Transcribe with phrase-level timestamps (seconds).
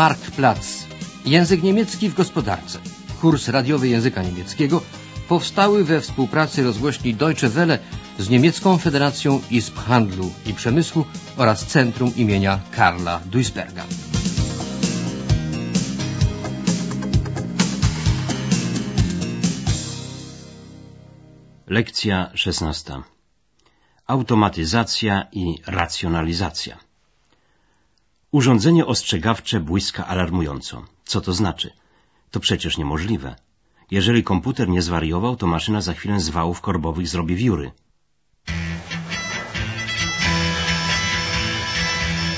[0.00, 0.86] Marktplatz.
[1.26, 2.78] Język niemiecki w gospodarce.
[3.20, 4.82] Kurs radiowy języka niemieckiego
[5.28, 7.78] powstały we współpracy rozgłośni Deutsche Welle
[8.18, 11.04] z Niemiecką Federacją Izb Handlu i Przemysłu
[11.36, 13.84] oraz Centrum imienia Karla Duisberga.
[21.66, 23.02] Lekcja szesnasta.
[24.06, 26.89] Automatyzacja i racjonalizacja.
[28.32, 30.82] Urządzenie ostrzegawcze błyska alarmująco.
[31.04, 31.70] Co to znaczy?
[32.30, 33.36] To przecież niemożliwe.
[33.90, 37.72] Jeżeli komputer nie zwariował, to maszyna za chwilę z wałów korbowych zrobi wióry.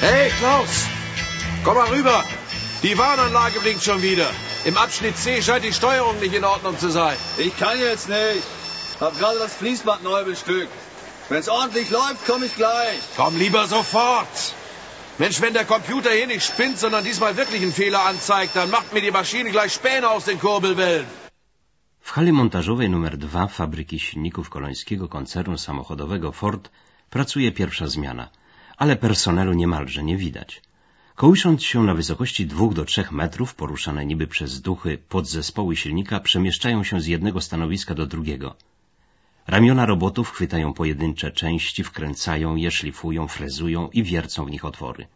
[0.01, 0.87] Hey, Klaus!
[1.65, 2.23] Komm mal rüber!
[2.83, 4.29] Die Warnanlage blinkt schon wieder.
[4.65, 7.17] Im Abschnitt C scheint die Steuerung nicht in Ordnung zu sein.
[7.39, 8.47] Ich kann jetzt nicht.
[9.01, 10.73] Hab gerade das Fließband neu bestückt.
[11.29, 13.01] Wenn's ordentlich läuft, komme ich gleich.
[13.17, 14.55] Komm lieber sofort!
[15.19, 18.95] Mensch, wenn der Computer hier nicht spinnt, sondern diesmal wirklich einen Fehler anzeigt, dann macht
[18.95, 21.07] mir die Maschine gleich Späne aus den Kurbelwellen.
[22.01, 26.71] W hali montażowej numer 2 fabryki silników kolońskiego koncernu samochodowego Ford
[27.11, 28.31] pracuje pierwsza zmiana,
[28.77, 30.63] ale personelu niemalże nie widać.
[31.15, 36.85] Kołysząc się na wysokości dwóch do trzech metrów, poruszane niby przez duchy podzespoły silnika przemieszczają
[36.85, 38.57] się z jednego stanowiska do drugiego.
[39.47, 45.07] Ramiona robotów chwytają pojedyncze części, wkręcają je, szlifują, frezują i wiercą w nich otwory.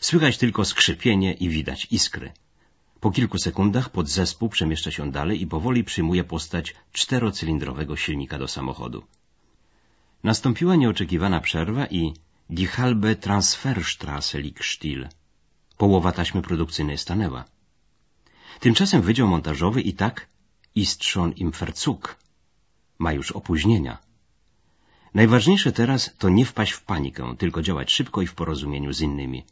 [0.00, 2.32] Słychać tylko skrzypienie i widać iskry.
[3.00, 9.04] Po kilku sekundach podzespół przemieszcza się dalej i powoli przyjmuje postać czterocylindrowego silnika do samochodu.
[10.24, 12.14] Nastąpiła nieoczekiwana przerwa i
[12.50, 15.08] die halbe Transferstrasse liegt still.
[15.76, 17.44] Połowa taśmy produkcyjnej stanęła.
[18.60, 20.26] Tymczasem Wydział Montażowy i tak
[20.74, 22.21] ist schon im Verzug.
[23.04, 23.94] Ma już opóźnienia.
[25.14, 29.44] Najważniejsze teraz to nie wpaść w panikę, tylko działać szybko i w porozumieniu z innymi.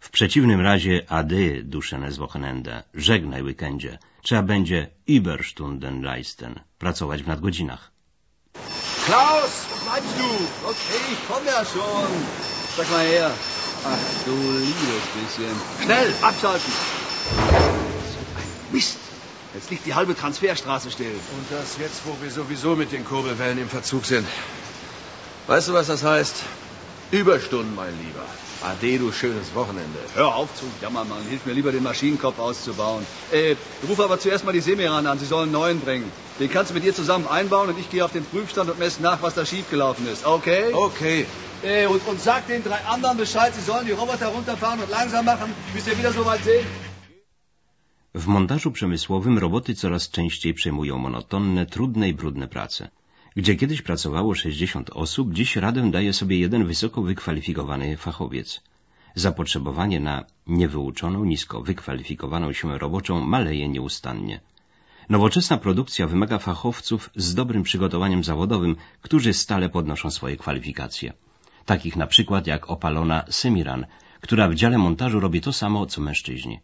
[0.00, 3.98] W przeciwnym razie ady, duschenes Wochenende, żegnaj weekendzie.
[4.22, 7.90] Trzeba będzie Überstunden leisten, pracować w nadgodzinach.
[9.06, 10.28] Klaus, wo bleibst du?
[10.70, 12.10] Okay, ich komme ja schon.
[12.76, 13.30] Sag mal her.
[13.84, 14.34] Ach, du
[14.68, 15.54] liebes bisschen.
[15.82, 16.72] Schnell, abschalten.
[18.12, 19.15] So ein Mist.
[19.56, 21.06] Jetzt liegt die halbe Transferstraße still.
[21.06, 24.26] Und das jetzt, wo wir sowieso mit den Kurbelwellen im Verzug sind.
[25.46, 26.34] Weißt du, was das heißt?
[27.10, 28.26] Überstunden, mein Lieber.
[28.62, 29.98] Ade, du schönes Wochenende.
[30.14, 31.22] Hör auf zu jammern, Mann.
[31.30, 33.06] Hilf mir lieber, den Maschinenkopf auszubauen.
[33.32, 33.56] Äh,
[33.88, 35.18] ruf aber zuerst mal die Semiran an.
[35.18, 36.12] Sie sollen einen neuen bringen.
[36.38, 39.00] Den kannst du mit ihr zusammen einbauen und ich gehe auf den Prüfstand und messe
[39.00, 40.26] nach, was da schiefgelaufen ist.
[40.26, 40.74] Okay?
[40.74, 41.24] Okay.
[41.62, 45.24] Äh, und, und sag den drei anderen Bescheid, sie sollen die Roboter runterfahren und langsam
[45.24, 46.66] machen, bis wir wieder so weit sind.
[48.16, 52.88] W montażu przemysłowym roboty coraz częściej przejmują monotonne, trudne i brudne prace.
[53.36, 58.60] Gdzie kiedyś pracowało 60 osób, dziś radę daje sobie jeden wysoko wykwalifikowany fachowiec.
[59.14, 64.40] Zapotrzebowanie na niewyuczoną, nisko wykwalifikowaną siłę roboczą maleje nieustannie.
[65.08, 71.12] Nowoczesna produkcja wymaga fachowców z dobrym przygotowaniem zawodowym, którzy stale podnoszą swoje kwalifikacje.
[71.66, 73.86] Takich na przykład jak opalona Semiran,
[74.20, 76.60] która w dziale montażu robi to samo, co mężczyźni.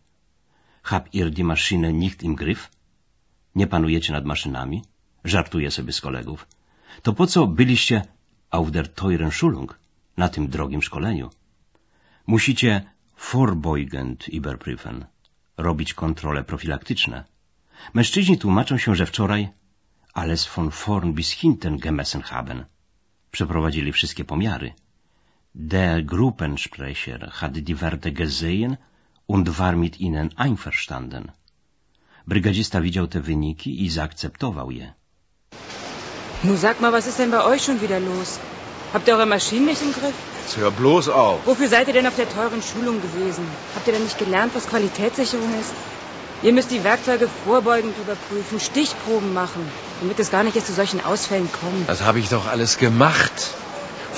[0.82, 2.70] Hab ihr die Maschine nicht im Griff?
[3.54, 4.82] Nie panujecie nad maszynami?
[5.24, 6.46] Żartuje sobie z kolegów.
[7.02, 8.02] To po co byliście
[8.50, 9.78] auf der teuren Schulung,
[10.16, 11.30] na tym drogim szkoleniu?
[12.26, 12.82] Musicie
[13.30, 15.04] vorbeugend überprüfen,
[15.56, 17.24] robić kontrole profilaktyczne.
[17.94, 19.48] Mężczyźni tłumaczą się, że wczoraj
[20.14, 22.64] alles von vorn bis hinten gemessen haben.
[23.30, 24.72] Przeprowadzili wszystkie pomiary.
[25.54, 28.76] Der Gruppensprecher hat die Werte gesehen
[29.34, 31.24] und war mit ihnen einverstanden.
[32.26, 34.92] Brygadzista widział te wyniki i zaakceptował je.
[36.44, 38.28] Nun sag mal, was ist denn bei euch schon wieder los?
[38.92, 40.18] Habt ihr eure Maschinen nicht im Griff?
[40.40, 41.38] Jetzt hör bloß auf.
[41.46, 43.44] Wofür seid ihr denn auf der teuren Schulung gewesen?
[43.74, 45.72] Habt ihr denn nicht gelernt, was Qualitätssicherung ist?
[46.42, 49.62] Ihr müsst die Werkzeuge vorbeugend überprüfen, Stichproben machen,
[50.00, 51.88] damit es gar nicht erst zu solchen Ausfällen kommt.
[51.94, 53.36] Das habe ich doch alles gemacht.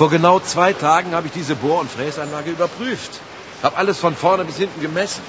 [0.00, 3.20] Vor genau zwei Tagen habe ich diese Bohr- und Fräsanlage überprüft.
[3.64, 5.22] Hab alles von vorne bis hinten gemessen.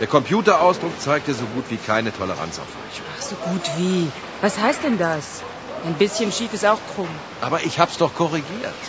[0.00, 3.06] Der Computerausdruck zeigte so gut wie keine Toleranz auf Weichung.
[3.12, 4.00] Ach, so gut wie.
[4.42, 5.24] Was heißt denn das?
[5.88, 7.14] Ein bisschen schief ist auch krumm.
[7.40, 8.82] Aber ich hab's doch korrigiert.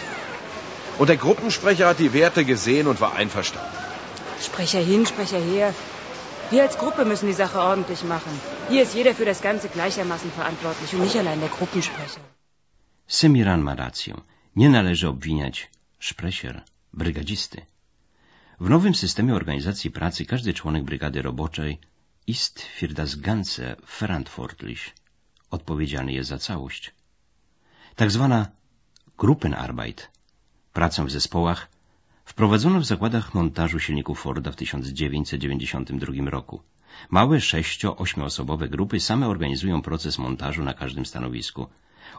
[0.97, 3.77] Und der Gruppensprecher hat die Werte gesehen und war einverstanden.
[4.47, 5.73] Sprecher hin, Sprecher her.
[6.49, 8.33] Wir als Gruppe müssen die Sache ordentlich machen.
[8.69, 12.21] Hier ist jeder für das Ganze gleichermaßen verantwortlich und nicht allein der Gruppensprecher.
[13.07, 14.13] Semiran ma rację.
[14.55, 15.69] Nie należy obwiniać
[15.99, 16.61] szpresier,
[16.93, 17.65] brygadzisty.
[18.59, 21.79] W nowym systemie organizacji pracy każdy członek brygady roboczej
[22.27, 24.95] ist für das Ganze verantwortlich.
[25.51, 26.93] Odpowiedzialny jest za całość.
[27.95, 28.47] Tak zwana
[29.17, 30.11] Gruppenarbeit,
[30.73, 31.67] pracę w zespołach,
[32.25, 36.61] Wprowadzono w zakładach montażu silników Forda w 1992 roku.
[37.09, 41.67] Małe sześcio-ośmioosobowe grupy same organizują proces montażu na każdym stanowisku.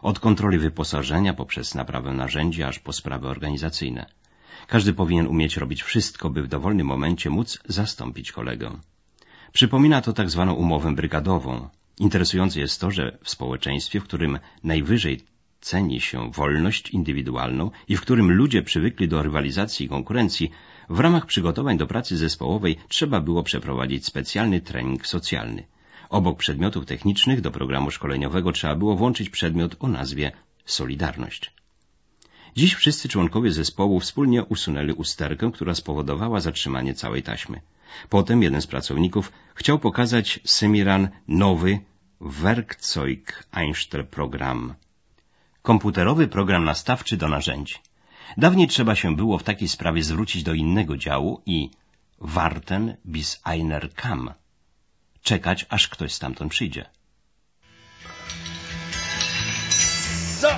[0.01, 4.05] Od kontroli wyposażenia poprzez naprawę narzędzi aż po sprawy organizacyjne.
[4.67, 8.71] Każdy powinien umieć robić wszystko, by w dowolnym momencie móc zastąpić kolegę.
[9.53, 11.69] Przypomina to tak zwaną umowę brygadową.
[11.99, 15.21] Interesujące jest to, że w społeczeństwie, w którym najwyżej
[15.61, 20.51] ceni się wolność indywidualną i w którym ludzie przywykli do rywalizacji i konkurencji,
[20.89, 25.63] w ramach przygotowań do pracy zespołowej trzeba było przeprowadzić specjalny trening socjalny.
[26.09, 30.31] Obok przedmiotów technicznych do programu szkoleniowego trzeba było włączyć przedmiot o nazwie
[30.65, 31.58] Solidarność.
[32.55, 37.61] Dziś wszyscy członkowie zespołu wspólnie usunęli usterkę, która spowodowała zatrzymanie całej taśmy.
[38.09, 41.79] Potem jeden z pracowników chciał pokazać Semiran nowy
[42.21, 44.73] Werkzeug-Einstellprogramm.
[45.61, 47.75] Komputerowy program nastawczy do narzędzi.
[48.37, 51.69] Dawniej trzeba się było w takiej sprawie zwrócić do innego działu i
[52.19, 54.33] warten bis einer kam.
[55.21, 56.85] Czekać, aż ktoś stamtąd przyjdzie.
[60.41, 60.49] So.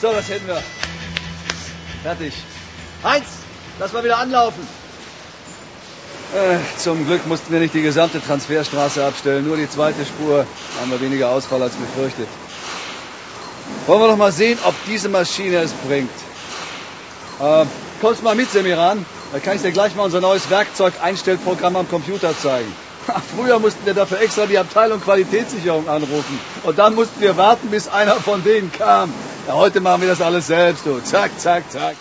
[0.00, 0.62] So, das hätten wir.
[2.02, 2.32] Fertig.
[3.02, 3.26] Heinz,
[3.80, 4.66] lass mal wieder anlaufen.
[6.34, 10.46] Äh, zum Glück mussten wir nicht die gesamte Transferstraße abstellen, nur die zweite Spur.
[10.80, 12.28] Haben wir weniger Ausfall als befürchtet.
[13.86, 16.10] Wollen wir doch mal sehen, ob diese Maschine es bringt.
[17.40, 17.64] Äh,
[18.00, 19.04] kommst mal mit, Semiran?
[19.32, 22.72] Da kann ich dir gleich mal unser neues Werkzeug-Einstellprogramm am Computer zeigen.
[23.36, 26.38] Früher mussten wir dafür extra die Abteilung Qualitätssicherung anrufen.
[26.62, 29.12] Und dann mussten wir warten, bis einer von denen kam.
[29.48, 31.00] Ja, heute machen wir das alles selbst, du.
[31.00, 31.96] Zack, zack, zack.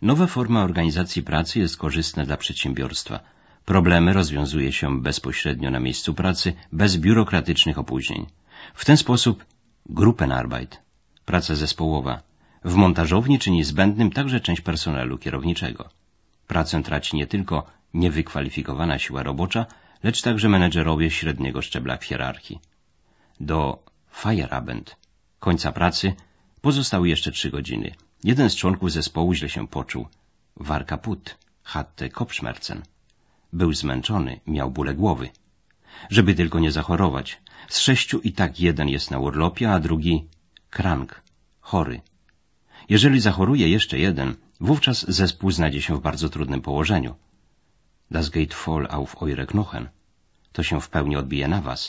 [0.00, 3.20] Nowa forma organizacji pracy jest korzystna dla przedsiębiorstwa.
[3.64, 8.26] Problemy rozwiązuje się bezpośrednio na miejscu pracy, bez biurokratycznych opóźnień.
[8.74, 9.44] W ten sposób
[9.86, 10.80] Gruppenarbeit,
[11.24, 12.22] praca zespołowa,
[12.64, 15.88] w montażowni czyni zbędnym także część personelu kierowniczego.
[16.46, 19.66] Pracę traci nie tylko niewykwalifikowana siła robocza,
[20.02, 22.60] lecz także menedżerowie średniego szczebla w hierarchii.
[23.40, 23.78] Do
[24.20, 25.01] Feierabend,
[25.46, 26.06] końca pracy,
[26.60, 27.88] pozostały jeszcze trzy godziny.
[28.30, 30.04] Jeden z członków zespołu źle się poczuł.
[30.56, 31.24] War kaput,
[31.72, 32.82] hatte Kopfschmerzen.
[33.52, 35.26] Był zmęczony, miał bóle głowy.
[36.10, 37.26] Żeby tylko nie zachorować.
[37.68, 40.14] Z sześciu i tak jeden jest na urlopie, a drugi
[40.70, 41.22] krank,
[41.60, 42.00] chory.
[42.88, 44.28] Jeżeli zachoruje jeszcze jeden,
[44.60, 47.14] wówczas zespół znajdzie się w bardzo trudnym położeniu.
[48.10, 49.88] Das geht voll auf eure Knochen.
[50.52, 51.80] To się w pełni odbije na was.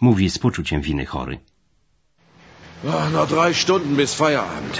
[0.00, 1.38] Mówi z poczuciem winy chory.
[2.86, 4.78] Ach, noch drei Stunden bis Feierabend.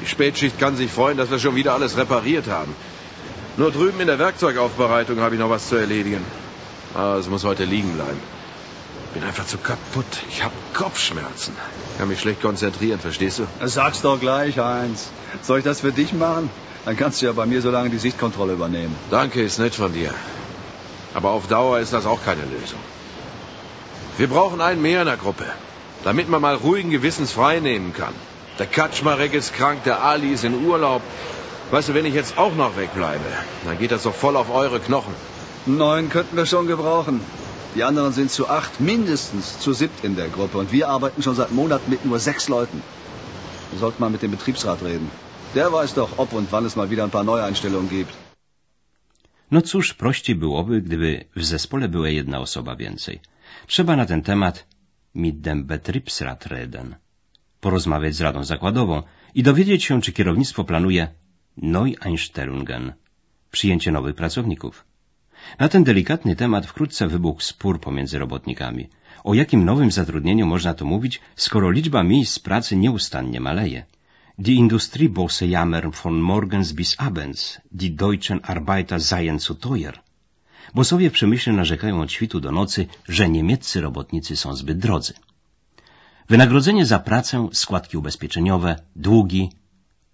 [0.00, 2.74] Die Spätschicht kann sich freuen, dass wir schon wieder alles repariert haben.
[3.56, 6.24] Nur drüben in der Werkzeugaufbereitung habe ich noch was zu erledigen.
[6.94, 8.20] Aber es muss heute liegen bleiben.
[9.12, 10.06] Bin einfach zu kaputt.
[10.28, 11.56] Ich habe Kopfschmerzen.
[11.98, 13.46] Kann mich schlecht konzentrieren, verstehst du?
[13.64, 15.08] Sag's doch gleich, Heinz.
[15.42, 16.48] Soll ich das für dich machen?
[16.84, 18.94] Dann kannst du ja bei mir so lange die Sichtkontrolle übernehmen.
[19.10, 20.14] Danke, ist nett von dir.
[21.14, 22.78] Aber auf Dauer ist das auch keine Lösung.
[24.18, 25.44] Wir brauchen einen mehr in der Gruppe,
[26.06, 28.14] damit man mal ruhigen Gewissens frei nehmen kann.
[28.60, 31.02] Der Kaczmarek ist krank, der Ali ist in Urlaub.
[31.72, 33.30] Weißt du, wenn ich jetzt auch noch wegbleibe,
[33.64, 35.14] dann geht das doch voll auf eure Knochen.
[35.66, 37.20] Neuen könnten wir schon gebrauchen.
[37.74, 40.58] Die anderen sind zu acht, mindestens zu siebt in der Gruppe.
[40.58, 42.82] Und wir arbeiten schon seit Monaten mit nur sechs Leuten.
[43.70, 45.10] Wir sollten mal mit dem Betriebsrat reden.
[45.56, 48.14] Der weiß doch, ob und wann es mal wieder ein paar Neueinstellungen gibt.
[49.50, 53.20] No cóż, prościej byłoby, gdyby w zespole była jedna osoba więcej.
[53.66, 54.64] Trzeba na ten temat
[55.16, 56.94] mit dem Betriebsrat reden,
[57.60, 59.02] porozmawiać z Radą Zakładową
[59.34, 61.08] i dowiedzieć się, czy kierownictwo planuje
[61.56, 62.92] Neueinstellungen,
[63.50, 64.84] przyjęcie nowych pracowników.
[65.58, 68.88] Na ten delikatny temat wkrótce wybuchł spór pomiędzy robotnikami.
[69.24, 73.84] O jakim nowym zatrudnieniu można tu mówić, skoro liczba miejsc pracy nieustannie maleje?
[74.38, 80.05] Die Industriebosse jammern von morgens bis abends, die deutschen Arbeiter seien zu teuer.
[80.78, 85.12] Bosowie w przemyśle narzekają od świtu do nocy, że niemieccy robotnicy są zbyt drodzy.
[86.28, 89.52] Wynagrodzenie za pracę, składki ubezpieczeniowe, długi,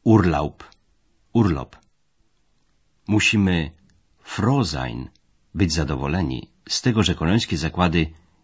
[0.04, 0.64] urlaub,
[1.32, 1.76] urlop.
[3.06, 3.70] Musimy
[4.32, 5.08] froh sein,
[5.54, 8.00] być zadowoleni z tego, że kolońskie zakłady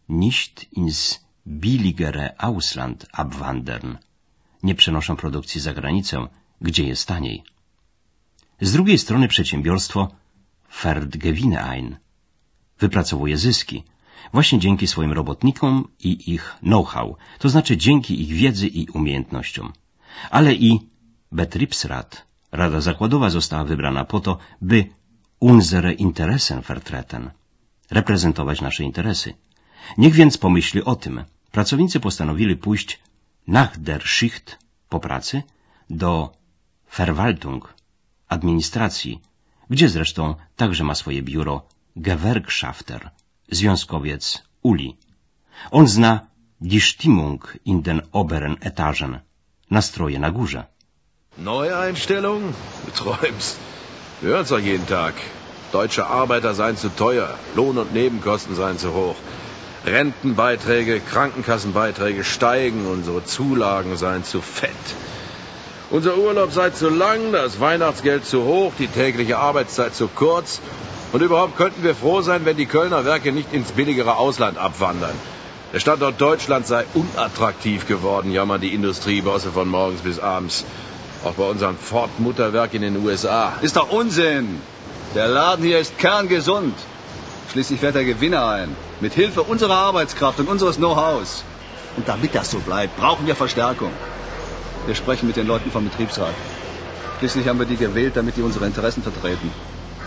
[0.08, 3.96] nicht ins billigere Ausland abwandern,
[4.62, 6.16] nie przenoszą produkcji za granicę,
[6.60, 7.42] gdzie jest taniej.
[8.60, 10.00] Z drugiej strony przedsiębiorstwo
[10.68, 12.07] Ferdgewine ein
[12.78, 13.84] wypracowuje zyski,
[14.32, 19.72] właśnie dzięki swoim robotnikom i ich know-how, to znaczy dzięki ich wiedzy i umiejętnościom.
[20.30, 20.80] Ale i
[21.32, 24.84] Betriebsrat, Rada Zakładowa została wybrana po to, by
[25.40, 27.30] unsere Interessen vertreten,
[27.90, 29.34] reprezentować nasze interesy.
[29.98, 31.24] Niech więc pomyśli o tym.
[31.52, 33.00] Pracownicy postanowili pójść
[33.46, 34.58] nach der Schicht
[34.88, 35.42] po pracy
[35.90, 36.32] do
[36.96, 37.74] Verwaltung,
[38.28, 39.20] administracji,
[39.70, 41.62] gdzie zresztą także ma swoje biuro
[42.00, 43.10] Gewerkschafter,
[43.50, 44.96] związkowiec Uli.
[45.70, 46.26] On zna
[46.60, 49.20] die Stimmung in den oberen Etagen,
[49.70, 50.66] nastroje na górze.
[51.36, 52.54] Neue Einstellung?
[52.84, 53.56] Du träumst.
[54.20, 55.14] Hören's doch jeden Tag.
[55.72, 59.16] Deutsche Arbeiter seien zu teuer, Lohn- und Nebenkosten seien zu hoch.
[59.84, 64.86] Rentenbeiträge, Krankenkassenbeiträge steigen, unsere Zulagen seien zu fett.
[65.90, 70.60] Unser Urlaub sei zu lang, das Weihnachtsgeld zu hoch, die tägliche Arbeitszeit zu kurz.
[71.12, 75.14] Und überhaupt könnten wir froh sein, wenn die Kölner Werke nicht ins billigere Ausland abwandern.
[75.72, 80.64] Der Standort Deutschland sei unattraktiv geworden, jammern die Industriebosse von morgens bis abends.
[81.24, 83.54] Auch bei unserem Ford-Mutterwerk in den USA.
[83.60, 84.60] Ist doch Unsinn.
[85.14, 86.74] Der Laden hier ist kerngesund.
[87.52, 88.76] Schließlich fährt der Gewinner ein.
[89.00, 91.42] Mit Hilfe unserer Arbeitskraft und unseres Know-hows.
[91.96, 93.90] Und damit das so bleibt, brauchen wir Verstärkung.
[94.86, 96.34] Wir sprechen mit den Leuten vom Betriebsrat.
[97.18, 99.50] Schließlich haben wir die gewählt, damit die unsere Interessen vertreten.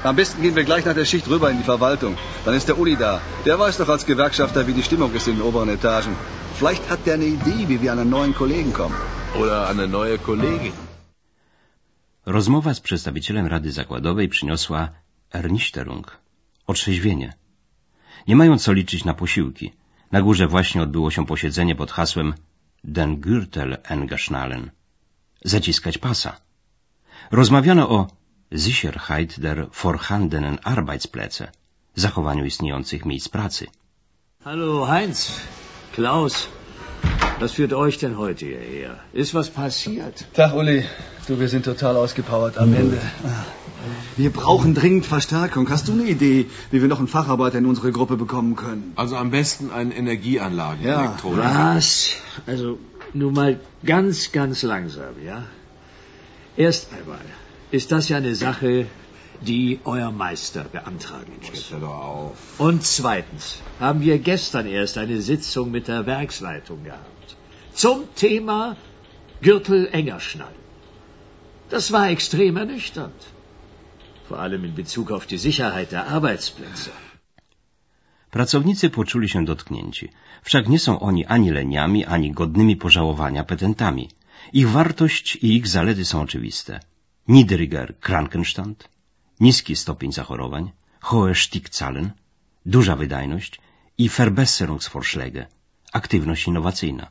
[0.03, 2.17] Am besten gehen wir gleich nach der Schicht rüber in die Verwaltung.
[2.43, 3.22] Dann ist der Uli da.
[3.46, 6.15] Der weiß doch als Gewerkschafter, wie die Stimmung ist in den oberen Etagen.
[6.58, 8.96] Vielleicht hat der eine Idee, wie wir an einen neuen Kollegen kommen.
[9.41, 10.74] Oder an eine neue Kollegin.
[12.25, 14.89] Rozmowa z przedstawicielem Rady Zakładowej przyniosła
[15.34, 16.17] Ernichterung,
[16.67, 17.34] otrzeźwienie.
[18.27, 19.74] Nie mają co liczyć na posiłki.
[20.12, 22.34] Na górze właśnie odbyło się posiedzenie pod hasłem
[22.84, 24.72] Den Gürtel engeschnallen.
[25.46, 26.41] Zaciskać pasa.
[27.31, 28.21] Rozmawiano o
[28.51, 31.48] Sicherheit der vorhandenen Arbeitsplätze,
[31.96, 33.67] zachowaniu istniejących miejsc pracy.
[34.43, 35.39] Hallo Heinz,
[35.93, 36.50] Klaus,
[37.39, 39.00] was führt euch denn heute hierher?
[39.13, 40.25] Ist was passiert?
[40.34, 40.84] Tag, Uli.
[41.27, 43.00] Du, wir sind total ausgepowert am Ende.
[44.17, 45.70] Wir brauchen dringend Verstärkung.
[45.70, 48.91] Hast du eine Idee, wie wir noch einen Facharbeiter in unsere Gruppe bekommen können?
[48.96, 51.15] Also am besten ein Energieanlagen, Ja.
[51.24, 52.15] Was?
[52.48, 52.79] Also,
[53.13, 55.43] nur mal ganz, ganz langsam, ja?
[56.58, 57.25] Erst einmal
[57.72, 58.88] ist das ja eine Sache,
[59.50, 61.74] die euer Meister beantragen muss.
[61.74, 62.60] Auf.
[62.60, 63.46] Und zweitens
[63.80, 67.38] haben wir gestern erst eine Sitzung mit der Werksleitung gehabt.
[67.74, 68.75] Zum Thema
[69.42, 70.62] Gürtel enger schnallen.
[71.70, 73.22] Das war extrem ernüchternd.
[74.28, 76.92] Vor allem in Bezug auf die Sicherheit der Arbeitsplätze.
[78.32, 80.10] Pracownicy poczuli się dotknięci.
[80.44, 84.10] Wszak nie są oni ani leniami, ani godnymi pożałowania petentami.
[84.54, 86.80] Ich wartość i ich zalety są oczywiste.
[87.28, 88.90] Niedriger Krankenstand,
[89.40, 92.12] niski stopień zachorowań, hohe Stickzahlen,
[92.66, 93.62] duża wydajność
[93.98, 95.46] i Verbesserungsvorschläge,
[95.94, 97.08] aktywność innowacyjna.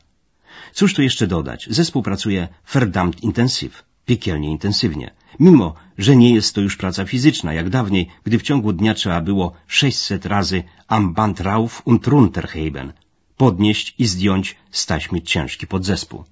[0.72, 1.66] Cóż tu jeszcze dodać?
[1.70, 7.70] Zespół pracuje verdammt intensyw, piekielnie intensywnie, mimo że nie jest to już praca fizyczna, jak
[7.70, 12.92] dawniej, gdy w ciągu dnia trzeba było 600 razy am Band rauf und runter heben,
[13.36, 14.86] podnieść i zdjąć z
[15.24, 16.24] ciężki podzespół.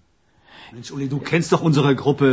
[0.73, 2.27] Mensch, Uli, du kennst doch unsere Gruppe.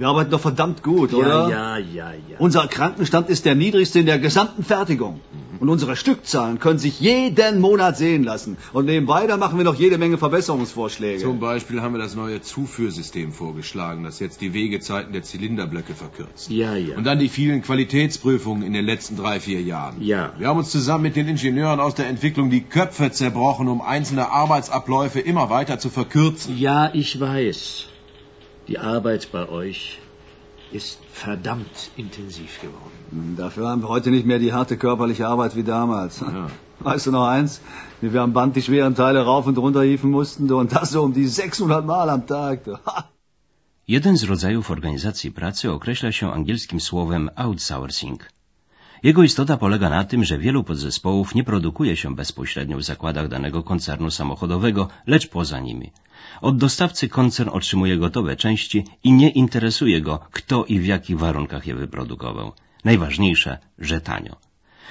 [0.00, 1.50] Wir arbeiten doch verdammt gut, oder?
[1.50, 2.38] Ja, ja, ja, ja.
[2.38, 5.20] Unser Krankenstand ist der niedrigste in der gesamten Fertigung.
[5.58, 8.56] Und unsere Stückzahlen können sich jeden Monat sehen lassen.
[8.72, 11.20] Und nebenbei, da machen wir noch jede Menge Verbesserungsvorschläge.
[11.20, 16.48] Zum Beispiel haben wir das neue Zuführsystem vorgeschlagen, das jetzt die Wegezeiten der Zylinderblöcke verkürzt.
[16.48, 16.96] Ja, ja.
[16.96, 20.00] Und dann die vielen Qualitätsprüfungen in den letzten drei, vier Jahren.
[20.00, 20.32] Ja.
[20.38, 24.30] Wir haben uns zusammen mit den Ingenieuren aus der Entwicklung die Köpfe zerbrochen, um einzelne
[24.30, 26.56] Arbeitsabläufe immer weiter zu verkürzen.
[26.56, 27.84] Ja, ich weiß.
[28.70, 29.98] Die Arbeit bei euch
[30.70, 33.34] ist verdammt intensiv geworden.
[33.36, 36.20] Dafür haben wir heute nicht mehr die harte körperliche Arbeit wie damals.
[36.20, 36.46] Ja.
[36.88, 37.60] Weißt du noch eins?
[38.00, 41.02] Wie wir am Band die schweren Teile rauf und runter hieven mussten, und das so
[41.02, 42.60] um die 600 Mal am Tag.
[43.86, 48.28] Jeden z rodzajów organizacji pracy określa się angielskim słowem outsourcing.
[49.02, 53.62] Jego istota polega na tym, że wielu podzespołów nie produkuje się bezpośrednio w zakładach danego
[53.62, 55.90] koncernu samochodowego, lecz poza nimi.
[56.40, 61.66] Od dostawcy koncern otrzymuje gotowe części i nie interesuje go, kto i w jakich warunkach
[61.66, 62.52] je wyprodukował.
[62.84, 64.36] Najważniejsze, że tanio.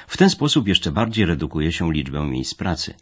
[0.08, 2.94] W ten sposób jeszcze bardziej redukuje się liczbę miejsc pracy.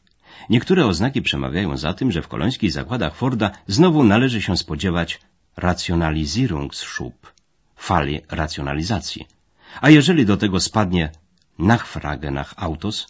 [0.49, 5.19] Niektóre oznaki przemawiają za tym, że w kolońskich zakładach Forda znowu należy się spodziewać
[5.57, 7.33] Rationalisierungsschub,
[7.75, 9.36] fali racjonalizacji.
[9.81, 11.11] A jeżeli do tego spadnie
[11.59, 13.07] Nachfrage nach Autos,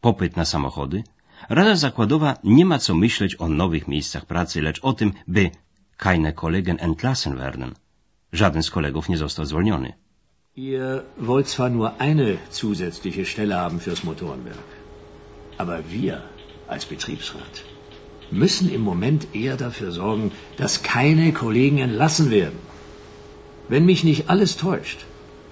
[0.00, 1.04] popyt na samochody,
[1.48, 5.50] Rada Zakładowa nie ma co myśleć o nowych miejscach pracy, lecz o tym, by
[5.96, 7.74] keine Kollegen entlassen werden.
[8.32, 9.92] Żaden z kolegów nie został zwolniony.
[10.56, 14.70] Ihr wollt zwar nur eine zusätzliche Stelle haben fürs Motorenwerk,
[15.58, 16.22] aber wir
[16.68, 17.64] als Betriebsrat
[18.32, 22.58] müssen im Moment eher dafür sorgen, dass keine Kollegen entlassen werden.
[23.68, 24.98] Wenn mich nicht alles täuscht,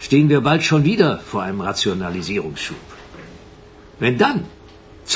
[0.06, 2.84] stehen wir bald schon wieder vor einem Rationalisierungsschub.
[4.04, 4.38] Wenn dann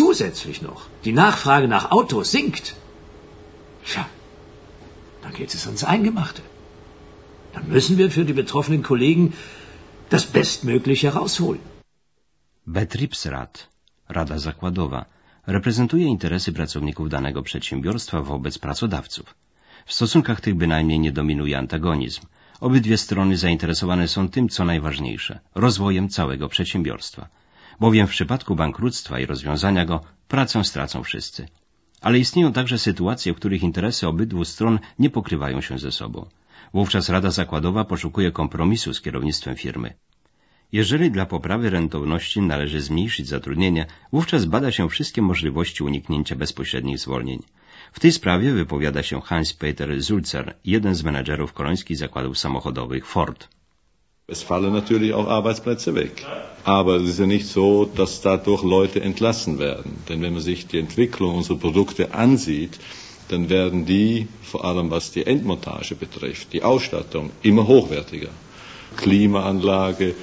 [0.01, 2.75] zusätzlich noch die Nachfrage nach Autos sinkt,
[3.85, 4.05] tja,
[5.23, 6.43] dann geht es ans Eingemachte.
[7.57, 9.33] dann müssen wir für die betroffenen Kollegen
[10.11, 11.63] das Bestmögliche herausholen.
[12.67, 13.69] Betriebsrat,
[14.17, 15.03] Rada Zakładowa,
[15.47, 19.35] reprezentuje interesy pracowników danego przedsiębiorstwa wobec pracodawców.
[19.87, 22.23] W stosunkach tych bynajmniej nie dominuje antagonizm.
[22.61, 27.29] Obydwie strony zainteresowane są tym, co najważniejsze rozwojem całego przedsiębiorstwa.
[27.81, 31.49] Bowiem w przypadku bankructwa i rozwiązania go pracę stracą wszyscy.
[32.01, 36.27] Ale istnieją także sytuacje, w których interesy obydwu stron nie pokrywają się ze sobą.
[36.75, 39.95] Wówczas Rada Zakładowa poszukuje kompromisu z kierownictwem firmy.
[40.73, 47.43] Jeżeli dla poprawy rentowności należy zmniejszyć zatrudnienie, wówczas bada się wszystkie możliwości uniknięcia bezpośrednich zwolnień.
[47.93, 53.49] W tej sprawie wypowiada się Hans-Peter Zulzer, jeden z menedżerów kolońskich zakładów samochodowych Ford.
[54.29, 56.25] Es fallen natürlich auch Arbeitsplätze weg.
[56.65, 59.99] Aber es ist ja nicht so, dass dadurch Leute entlassen werden.
[60.09, 62.81] Denn wenn man sich die Entwicklung unserer Produkte ansieht,
[63.29, 68.31] dann werden die, vor allem was die Endmontage betrifft, die Ausstattung, immer hochwertiger.
[68.97, 70.15] Klimaanlage,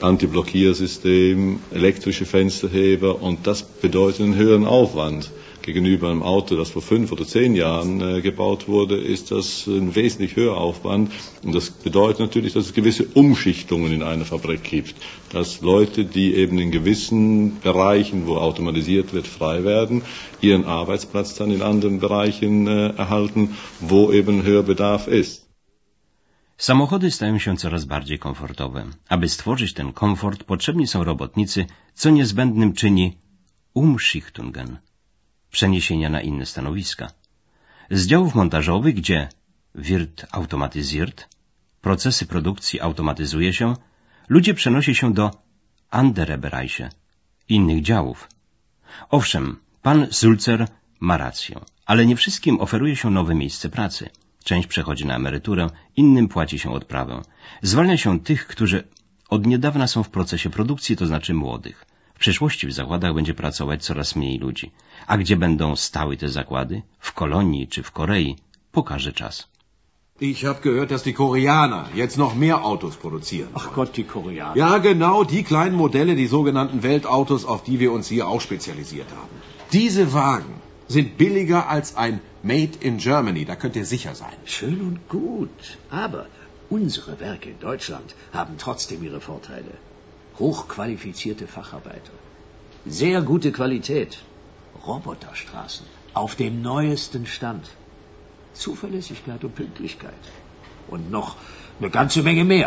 [0.00, 5.30] Antiblockiersystem, elektrische Fensterheber und das bedeutet einen höheren Aufwand.
[5.62, 9.94] Gegenüber einem Auto, das vor fünf oder zehn Jahren äh, gebaut wurde, ist das ein
[9.94, 11.12] wesentlich höherer Aufwand.
[11.42, 14.94] Und das bedeutet natürlich, dass es gewisse Umschichtungen in einer Fabrik gibt.
[15.32, 20.02] Dass Leute, die eben in gewissen Bereichen, wo automatisiert wird, frei werden,
[20.40, 25.48] ihren Arbeitsplatz dann in anderen Bereichen äh, erhalten, wo eben höher Bedarf ist.
[26.60, 28.86] Samochody stają się coraz bardziej komfortowe.
[29.08, 33.16] Aby stworzyć ten komfort, potrzebni są robotnicy, co niezbędnym czyni
[33.74, 34.78] Umschichtungen,
[35.50, 37.10] przeniesienia na inne stanowiska.
[37.90, 39.28] Z działów montażowych, gdzie
[39.74, 41.28] wird automatisiert,
[41.80, 43.76] procesy produkcji automatyzuje się,
[44.28, 45.30] ludzie przenosi się do
[45.90, 46.90] andere Bereiche,
[47.48, 48.28] innych działów.
[49.10, 50.68] Owszem, pan Sulzer
[51.00, 54.10] ma rację, ale nie wszystkim oferuje się nowe miejsce pracy.
[54.44, 57.22] Część przechodzi na emeryturę, innym płaci się odprawę.
[57.62, 58.88] Zwalnia się tych, którzy
[59.28, 61.86] od niedawna są w procesie produkcji, to znaczy młodych.
[62.18, 64.70] W przyszłości w zakładach będzie pracować coraz mniej ludzi.
[65.06, 66.82] A gdzie będą stały te zakłady?
[66.98, 68.36] W Kolonii czy w Korei?
[68.72, 69.48] Pokaże czas.
[70.20, 73.50] Ich habe gehört, dass die Koreaner jetzt noch mehr Autos produzieren.
[73.54, 74.56] Ach Gott, die Koreaner.
[74.56, 79.10] Ja, genau, die kleinen Modelle, die sogenannten Weltautos, auf die wir uns hier auch spezialisiert
[79.18, 79.34] haben.
[79.72, 80.54] Diese Wagen
[80.88, 84.36] sind billiger als ein Made in Germany, da könnt ihr sicher sein.
[84.44, 85.78] Schön und gut.
[85.90, 86.26] Aber
[86.68, 89.72] unsere Werke in Deutschland haben trotzdem ihre Vorteile.
[90.38, 92.16] Hochqualifizierte Facharbeiter.
[92.86, 94.18] Sehr gute Qualität.
[94.86, 95.86] Roboterstraßen.
[96.14, 97.70] Auf dem neuesten Stand.
[98.54, 100.24] Zuverlässigkeit und Pünktlichkeit.
[100.88, 101.36] Und noch
[101.80, 102.66] eine ganze Menge mehr.